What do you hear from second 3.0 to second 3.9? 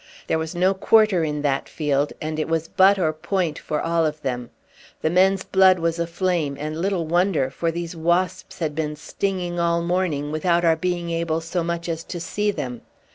point for